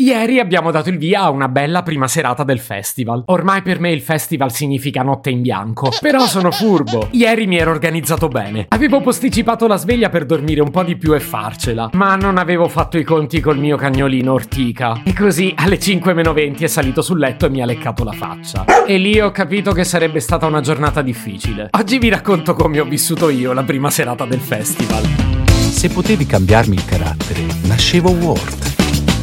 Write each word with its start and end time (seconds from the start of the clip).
Ieri 0.00 0.38
abbiamo 0.38 0.70
dato 0.70 0.90
il 0.90 0.96
via 0.96 1.22
a 1.22 1.30
una 1.30 1.48
bella 1.48 1.82
prima 1.82 2.06
serata 2.06 2.44
del 2.44 2.60
festival. 2.60 3.24
Ormai 3.26 3.62
per 3.62 3.80
me 3.80 3.90
il 3.90 4.00
festival 4.00 4.52
significa 4.52 5.02
notte 5.02 5.30
in 5.30 5.42
bianco. 5.42 5.90
Però 6.00 6.24
sono 6.24 6.52
furbo. 6.52 7.08
Ieri 7.10 7.48
mi 7.48 7.56
ero 7.56 7.72
organizzato 7.72 8.28
bene. 8.28 8.66
Avevo 8.68 9.00
posticipato 9.00 9.66
la 9.66 9.76
sveglia 9.76 10.08
per 10.08 10.24
dormire 10.24 10.60
un 10.60 10.70
po' 10.70 10.84
di 10.84 10.96
più 10.96 11.14
e 11.14 11.20
farcela. 11.20 11.90
Ma 11.94 12.14
non 12.14 12.38
avevo 12.38 12.68
fatto 12.68 12.96
i 12.96 13.02
conti 13.02 13.40
col 13.40 13.58
mio 13.58 13.76
cagnolino 13.76 14.32
ortica. 14.32 15.02
E 15.02 15.12
così 15.12 15.52
alle 15.56 15.80
5 15.80 16.14
meno 16.14 16.32
20 16.32 16.62
è 16.62 16.68
salito 16.68 17.02
sul 17.02 17.18
letto 17.18 17.46
e 17.46 17.50
mi 17.50 17.60
ha 17.60 17.66
leccato 17.66 18.04
la 18.04 18.12
faccia. 18.12 18.84
E 18.86 18.98
lì 18.98 19.18
ho 19.18 19.32
capito 19.32 19.72
che 19.72 19.82
sarebbe 19.82 20.20
stata 20.20 20.46
una 20.46 20.60
giornata 20.60 21.02
difficile. 21.02 21.70
Oggi 21.72 21.98
vi 21.98 22.08
racconto 22.08 22.54
come 22.54 22.78
ho 22.78 22.84
vissuto 22.84 23.30
io 23.30 23.52
la 23.52 23.64
prima 23.64 23.90
serata 23.90 24.24
del 24.24 24.38
festival. 24.38 25.02
Se 25.48 25.88
potevi 25.88 26.24
cambiarmi 26.24 26.76
il 26.76 26.84
carattere, 26.84 27.44
nascevo 27.64 28.10
Ward. 28.10 28.77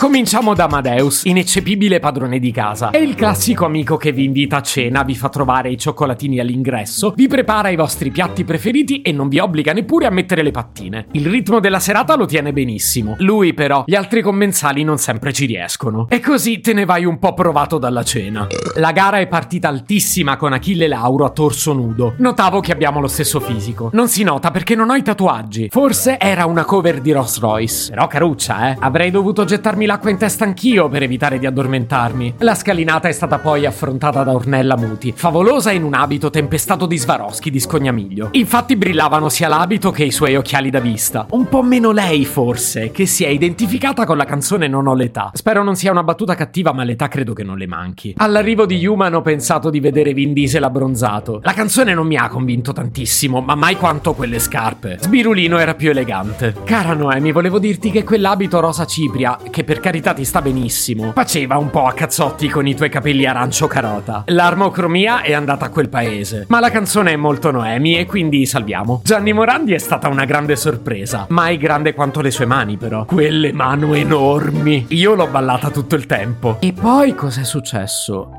Cominciamo 0.00 0.54
da 0.54 0.64
Amadeus, 0.64 1.24
ineccepibile 1.26 1.98
padrone 1.98 2.38
di 2.38 2.50
casa. 2.52 2.88
È 2.88 2.96
il 2.96 3.14
classico 3.14 3.66
amico 3.66 3.98
che 3.98 4.12
vi 4.12 4.24
invita 4.24 4.56
a 4.56 4.62
cena, 4.62 5.02
vi 5.02 5.14
fa 5.14 5.28
trovare 5.28 5.68
i 5.68 5.76
cioccolatini 5.76 6.40
all'ingresso, 6.40 7.12
vi 7.14 7.28
prepara 7.28 7.68
i 7.68 7.76
vostri 7.76 8.10
piatti 8.10 8.44
preferiti 8.44 9.02
e 9.02 9.12
non 9.12 9.28
vi 9.28 9.38
obbliga 9.40 9.74
neppure 9.74 10.06
a 10.06 10.10
mettere 10.10 10.42
le 10.42 10.52
pattine. 10.52 11.08
Il 11.12 11.26
ritmo 11.26 11.60
della 11.60 11.80
serata 11.80 12.16
lo 12.16 12.24
tiene 12.24 12.54
benissimo. 12.54 13.14
Lui 13.18 13.52
però, 13.52 13.84
gli 13.86 13.94
altri 13.94 14.22
commensali 14.22 14.84
non 14.84 14.96
sempre 14.96 15.34
ci 15.34 15.44
riescono. 15.44 16.06
E 16.08 16.20
così 16.20 16.60
te 16.60 16.72
ne 16.72 16.86
vai 16.86 17.04
un 17.04 17.18
po' 17.18 17.34
provato 17.34 17.76
dalla 17.76 18.02
cena. 18.02 18.46
La 18.76 18.92
gara 18.92 19.18
è 19.18 19.28
partita 19.28 19.68
altissima 19.68 20.38
con 20.38 20.54
Achille 20.54 20.88
Lauro 20.88 21.26
a 21.26 21.30
torso 21.30 21.74
nudo. 21.74 22.14
Notavo 22.16 22.60
che 22.60 22.72
abbiamo 22.72 23.00
lo 23.00 23.06
stesso 23.06 23.38
fisico. 23.38 23.90
Non 23.92 24.08
si 24.08 24.22
nota 24.22 24.50
perché 24.50 24.74
non 24.74 24.88
ho 24.88 24.94
i 24.94 25.02
tatuaggi. 25.02 25.68
Forse 25.68 26.18
era 26.18 26.46
una 26.46 26.64
cover 26.64 27.02
di 27.02 27.12
Rolls 27.12 27.38
Royce. 27.38 27.90
Però 27.90 28.06
caruccia, 28.06 28.70
eh. 28.70 28.76
Avrei 28.80 29.10
dovuto 29.10 29.44
gettarmi 29.44 29.88
l'acqua 29.90 30.10
in 30.10 30.18
testa 30.18 30.44
anch'io 30.44 30.88
per 30.88 31.02
evitare 31.02 31.40
di 31.40 31.46
addormentarmi. 31.46 32.34
La 32.38 32.54
scalinata 32.54 33.08
è 33.08 33.12
stata 33.12 33.38
poi 33.38 33.66
affrontata 33.66 34.22
da 34.22 34.32
Ornella 34.32 34.76
Muti, 34.76 35.12
favolosa 35.16 35.72
in 35.72 35.82
un 35.82 35.94
abito 35.94 36.30
tempestato 36.30 36.86
di 36.86 36.96
Swarovski 36.96 37.50
di 37.50 37.58
scognamiglio. 37.58 38.28
Infatti 38.32 38.76
brillavano 38.76 39.28
sia 39.28 39.48
l'abito 39.48 39.90
che 39.90 40.04
i 40.04 40.12
suoi 40.12 40.36
occhiali 40.36 40.70
da 40.70 40.78
vista. 40.78 41.26
Un 41.30 41.48
po' 41.48 41.64
meno 41.64 41.90
lei, 41.90 42.24
forse, 42.24 42.92
che 42.92 43.04
si 43.04 43.24
è 43.24 43.28
identificata 43.28 44.06
con 44.06 44.16
la 44.16 44.24
canzone 44.24 44.68
Non 44.68 44.86
ho 44.86 44.94
l'età. 44.94 45.32
Spero 45.34 45.64
non 45.64 45.74
sia 45.74 45.90
una 45.90 46.04
battuta 46.04 46.36
cattiva, 46.36 46.72
ma 46.72 46.84
l'età 46.84 47.08
credo 47.08 47.32
che 47.32 47.42
non 47.42 47.58
le 47.58 47.66
manchi. 47.66 48.14
All'arrivo 48.16 48.66
di 48.66 48.86
Human 48.86 49.14
ho 49.14 49.22
pensato 49.22 49.70
di 49.70 49.80
vedere 49.80 50.12
Vin 50.12 50.32
Diesel 50.32 50.62
abbronzato. 50.62 51.40
La 51.42 51.52
canzone 51.52 51.94
non 51.94 52.06
mi 52.06 52.16
ha 52.16 52.28
convinto 52.28 52.72
tantissimo, 52.72 53.40
ma 53.40 53.56
mai 53.56 53.74
quanto 53.74 54.14
quelle 54.14 54.38
scarpe. 54.38 54.98
Sbirulino 55.00 55.58
era 55.58 55.74
più 55.74 55.90
elegante. 55.90 56.54
Cara 56.62 56.94
Noemi, 56.94 57.32
volevo 57.32 57.58
dirti 57.58 57.90
che 57.90 58.04
quell'abito 58.04 58.60
rosa 58.60 58.86
cipria, 58.86 59.36
che 59.50 59.64
per 59.64 59.79
carità 59.80 60.12
ti 60.12 60.24
sta 60.24 60.40
benissimo, 60.40 61.12
faceva 61.12 61.56
un 61.56 61.70
po' 61.70 61.86
a 61.86 61.92
cazzotti 61.92 62.48
con 62.48 62.66
i 62.66 62.74
tuoi 62.74 62.88
capelli 62.88 63.26
arancio 63.26 63.66
carota. 63.66 64.24
L'armocromia 64.26 65.22
è 65.22 65.32
andata 65.32 65.64
a 65.64 65.68
quel 65.70 65.88
paese, 65.88 66.44
ma 66.48 66.60
la 66.60 66.70
canzone 66.70 67.12
è 67.12 67.16
molto 67.16 67.50
Noemi 67.50 67.98
e 67.98 68.06
quindi 68.06 68.46
salviamo. 68.46 69.00
Gianni 69.02 69.32
Morandi 69.32 69.72
è 69.72 69.78
stata 69.78 70.08
una 70.08 70.24
grande 70.24 70.54
sorpresa, 70.56 71.26
mai 71.30 71.56
grande 71.56 71.94
quanto 71.94 72.20
le 72.20 72.30
sue 72.30 72.46
mani 72.46 72.76
però. 72.76 73.04
Quelle 73.06 73.52
mano 73.52 73.94
enormi. 73.94 74.86
Io 74.90 75.14
l'ho 75.14 75.26
ballata 75.26 75.70
tutto 75.70 75.96
il 75.96 76.06
tempo. 76.06 76.58
E 76.60 76.72
poi 76.72 77.14
cos'è 77.14 77.44
successo? 77.44 78.30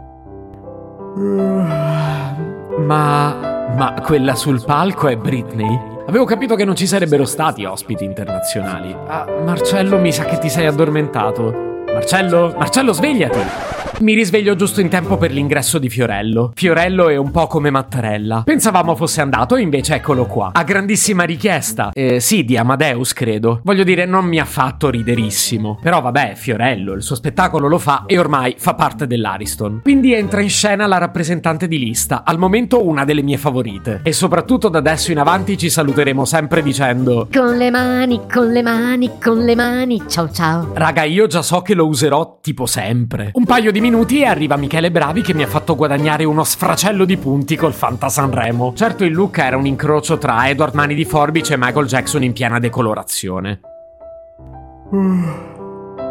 Ma... 2.77 3.73
ma 3.75 3.93
quella 4.01 4.35
sul 4.35 4.63
palco 4.63 5.07
è 5.07 5.15
Britney? 5.17 5.89
Avevo 6.11 6.25
capito 6.25 6.55
che 6.55 6.65
non 6.65 6.75
ci 6.75 6.87
sarebbero 6.87 7.23
stati 7.23 7.63
ospiti 7.63 8.03
internazionali. 8.03 8.93
Ah, 9.07 9.25
Marcello, 9.45 9.97
mi 9.97 10.11
sa 10.11 10.25
che 10.25 10.39
ti 10.39 10.49
sei 10.49 10.65
addormentato. 10.65 11.85
Marcello? 11.87 12.53
Marcello, 12.57 12.91
svegliati! 12.91 13.90
Mi 14.01 14.15
risveglio 14.15 14.55
giusto 14.55 14.81
in 14.81 14.89
tempo 14.89 15.15
per 15.17 15.31
l'ingresso 15.31 15.77
di 15.77 15.87
Fiorello. 15.87 16.53
Fiorello 16.55 17.09
è 17.09 17.17
un 17.17 17.29
po' 17.29 17.45
come 17.45 17.69
Mattarella. 17.69 18.41
Pensavamo 18.43 18.95
fosse 18.95 19.21
andato 19.21 19.57
invece 19.57 19.93
eccolo 19.93 20.25
qua. 20.25 20.49
A 20.53 20.63
grandissima 20.63 21.21
richiesta. 21.23 21.91
Eh, 21.93 22.19
sì, 22.19 22.43
di 22.43 22.57
Amadeus, 22.57 23.13
credo. 23.13 23.59
Voglio 23.63 23.83
dire, 23.83 24.05
non 24.05 24.25
mi 24.25 24.39
ha 24.39 24.45
fatto 24.45 24.89
riderissimo. 24.89 25.77
Però 25.83 26.01
vabbè, 26.01 26.33
Fiorello, 26.33 26.93
il 26.93 27.03
suo 27.03 27.13
spettacolo 27.13 27.67
lo 27.67 27.77
fa 27.77 28.05
e 28.07 28.17
ormai 28.17 28.55
fa 28.57 28.73
parte 28.73 29.05
dell'Ariston. 29.05 29.81
Quindi 29.83 30.15
entra 30.15 30.41
in 30.41 30.49
scena 30.49 30.87
la 30.87 30.97
rappresentante 30.97 31.67
di 31.67 31.77
lista, 31.77 32.23
al 32.25 32.39
momento 32.39 32.83
una 32.83 33.05
delle 33.05 33.21
mie 33.21 33.37
favorite. 33.37 33.99
E 34.01 34.13
soprattutto 34.13 34.67
da 34.67 34.79
adesso 34.79 35.11
in 35.11 35.19
avanti 35.19 35.59
ci 35.59 35.69
saluteremo 35.69 36.25
sempre 36.25 36.63
dicendo... 36.63 37.27
Con 37.31 37.55
le 37.55 37.69
mani, 37.69 38.21
con 38.33 38.51
le 38.51 38.63
mani, 38.63 39.11
con 39.23 39.45
le 39.45 39.55
mani. 39.55 40.01
Ciao 40.07 40.31
ciao. 40.31 40.71
Raga, 40.73 41.03
io 41.03 41.27
già 41.27 41.43
so 41.43 41.61
che 41.61 41.75
lo 41.75 41.85
userò 41.85 42.39
tipo 42.41 42.65
sempre. 42.65 43.29
Un 43.33 43.45
paio 43.45 43.71
di 43.71 43.79
minuti 43.79 43.89
e 43.93 44.25
arriva 44.25 44.55
Michele 44.55 44.91
Bravi 44.91 45.21
che 45.21 45.33
mi 45.33 45.43
ha 45.43 45.47
fatto 45.47 45.75
guadagnare 45.75 46.23
uno 46.23 46.43
sfracello 46.43 47.05
di 47.05 47.17
punti 47.17 47.55
col 47.55 47.73
Fanta 47.73 48.09
Sanremo. 48.09 48.73
Certo 48.73 49.03
il 49.03 49.13
look 49.13 49.37
era 49.37 49.57
un 49.57 49.65
incrocio 49.65 50.17
tra 50.17 50.47
Edward 50.47 50.73
Mani 50.73 50.95
di 50.95 51.05
Forbice 51.05 51.53
e 51.53 51.57
Michael 51.57 51.85
Jackson 51.85 52.23
in 52.23 52.33
piena 52.33 52.59
decolorazione. 52.59 53.59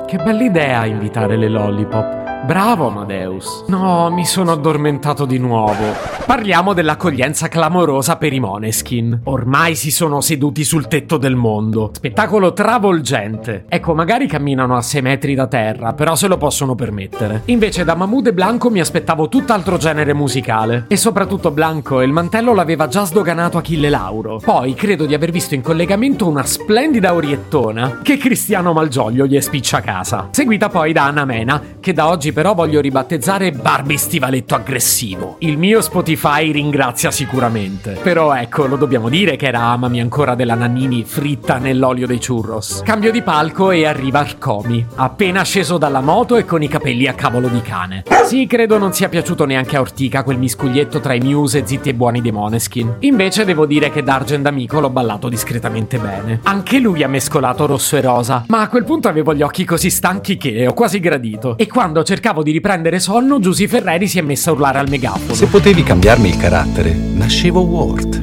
Che 0.06 0.16
bella 0.16 0.42
idea 0.42 0.84
invitare 0.84 1.36
le 1.36 1.48
lollipop. 1.48 2.19
Bravo 2.44 2.88
Amadeus. 2.88 3.64
No, 3.68 4.10
mi 4.10 4.24
sono 4.24 4.52
addormentato 4.52 5.24
di 5.24 5.38
nuovo. 5.38 6.18
Parliamo 6.26 6.72
dell'accoglienza 6.72 7.48
clamorosa 7.48 8.16
per 8.16 8.32
i 8.32 8.40
Moneskin. 8.40 9.22
Ormai 9.24 9.74
si 9.74 9.90
sono 9.90 10.20
seduti 10.20 10.64
sul 10.64 10.86
tetto 10.88 11.16
del 11.16 11.34
mondo. 11.34 11.90
Spettacolo 11.92 12.52
travolgente. 12.52 13.64
Ecco, 13.68 13.94
magari 13.94 14.26
camminano 14.26 14.76
a 14.76 14.80
6 14.80 15.02
metri 15.02 15.34
da 15.34 15.48
terra, 15.48 15.92
però 15.92 16.14
se 16.14 16.28
lo 16.28 16.38
possono 16.38 16.74
permettere. 16.74 17.42
Invece 17.46 17.84
da 17.84 17.94
Mahmood 17.94 18.28
e 18.28 18.32
Blanco 18.32 18.70
mi 18.70 18.80
aspettavo 18.80 19.28
tutt'altro 19.28 19.76
genere 19.76 20.14
musicale. 20.14 20.86
E 20.88 20.96
soprattutto 20.96 21.50
Blanco, 21.50 22.00
il 22.00 22.12
mantello 22.12 22.54
l'aveva 22.54 22.88
già 22.88 23.04
sdoganato 23.04 23.58
Achille 23.58 23.90
Lauro. 23.90 24.40
Poi 24.42 24.74
credo 24.74 25.06
di 25.06 25.14
aver 25.14 25.30
visto 25.30 25.54
in 25.54 25.62
collegamento 25.62 26.28
una 26.28 26.44
splendida 26.44 27.12
oriettona 27.12 27.98
che 28.02 28.16
Cristiano 28.16 28.72
Malgioglio 28.72 29.26
gli 29.26 29.40
spiccia 29.40 29.78
a 29.78 29.82
casa. 29.82 30.28
Seguita 30.30 30.68
poi 30.68 30.92
da 30.92 31.04
Anna 31.04 31.24
Mena, 31.24 31.60
che 31.80 31.92
da 31.92 32.08
oggi 32.08 32.29
però 32.32 32.54
voglio 32.54 32.80
ribattezzare 32.80 33.52
Barbie 33.52 33.96
Stivaletto 33.96 34.54
Aggressivo. 34.54 35.36
Il 35.40 35.58
mio 35.58 35.80
Spotify 35.80 36.50
ringrazia 36.50 37.10
sicuramente. 37.10 37.98
Però 38.02 38.34
ecco, 38.34 38.66
lo 38.66 38.76
dobbiamo 38.76 39.08
dire 39.08 39.36
che 39.36 39.46
era 39.46 39.60
Amami 39.60 40.00
ancora 40.00 40.34
della 40.34 40.54
Nannini 40.54 41.04
fritta 41.04 41.58
nell'olio 41.58 42.06
dei 42.06 42.20
churros. 42.20 42.82
Cambio 42.84 43.10
di 43.10 43.22
palco 43.22 43.70
e 43.70 43.86
arriva 43.86 44.20
Arcomi, 44.20 44.84
appena 44.96 45.42
sceso 45.42 45.78
dalla 45.78 46.00
moto 46.00 46.36
e 46.36 46.44
con 46.44 46.62
i 46.62 46.68
capelli 46.68 47.06
a 47.06 47.14
cavolo 47.14 47.48
di 47.48 47.60
cane. 47.62 48.02
Sì, 48.26 48.46
credo 48.46 48.78
non 48.78 48.92
sia 48.92 49.08
piaciuto 49.08 49.44
neanche 49.44 49.76
a 49.76 49.80
Ortica 49.80 50.22
quel 50.22 50.38
miscuglietto 50.38 51.00
tra 51.00 51.14
i 51.14 51.20
Muse 51.20 51.58
e 51.58 51.66
Zitti 51.66 51.88
e 51.88 51.94
Buoni 51.94 52.20
dei 52.20 52.32
Moneskin. 52.32 52.96
Invece 53.00 53.44
devo 53.44 53.66
dire 53.66 53.90
che 53.90 54.02
D'Argent 54.02 54.46
Amico 54.46 54.80
l'ho 54.80 54.90
ballato 54.90 55.28
discretamente 55.28 55.98
bene. 55.98 56.40
Anche 56.44 56.78
lui 56.78 57.02
ha 57.02 57.08
mescolato 57.08 57.66
rosso 57.66 57.96
e 57.96 58.00
rosa, 58.00 58.44
ma 58.48 58.60
a 58.60 58.68
quel 58.68 58.84
punto 58.84 59.08
avevo 59.08 59.34
gli 59.34 59.42
occhi 59.42 59.64
così 59.64 59.90
stanchi 59.90 60.36
che 60.36 60.66
ho 60.66 60.74
quasi 60.74 61.00
gradito. 61.00 61.56
E 61.56 61.66
quando 61.66 62.02
cercavo 62.20 62.42
di 62.42 62.50
riprendere 62.50 63.00
sonno, 63.00 63.40
Giusy 63.40 63.66
Ferreri 63.66 64.06
si 64.06 64.18
è 64.18 64.20
messa 64.20 64.50
a 64.50 64.52
urlare 64.52 64.78
al 64.78 64.90
megafono. 64.90 65.32
Se 65.32 65.46
potevi 65.46 65.82
cambiarmi 65.82 66.28
il 66.28 66.36
carattere, 66.36 66.92
nascevo 66.92 67.60
Ward. 67.60 68.22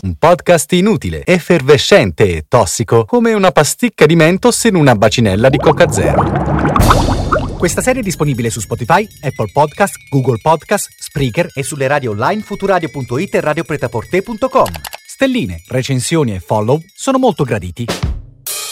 Un 0.00 0.14
podcast 0.14 0.72
inutile, 0.72 1.26
effervescente 1.26 2.36
e 2.36 2.44
tossico, 2.48 3.04
come 3.04 3.34
una 3.34 3.50
pasticca 3.50 4.06
di 4.06 4.16
mentos 4.16 4.64
in 4.64 4.76
una 4.76 4.94
bacinella 4.94 5.50
di 5.50 5.58
Coca 5.58 5.90
Zero. 5.90 6.24
Questa 7.58 7.82
serie 7.82 8.00
è 8.00 8.04
disponibile 8.04 8.48
su 8.48 8.60
Spotify, 8.60 9.06
Apple 9.20 9.50
Podcast, 9.52 9.96
Google 10.08 10.38
Podcast, 10.40 10.88
Spreaker 10.98 11.50
e 11.52 11.62
sulle 11.62 11.86
radio 11.86 12.12
online 12.12 12.40
futuradio.it 12.40 13.34
e 13.34 13.40
radiopretaporte.com. 13.40 14.70
Stelline, 15.06 15.60
recensioni 15.68 16.34
e 16.34 16.40
follow 16.40 16.80
sono 16.94 17.18
molto 17.18 17.44
graditi. 17.44 18.07